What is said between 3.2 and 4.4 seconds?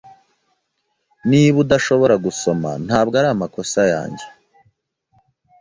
amakosa yanjye.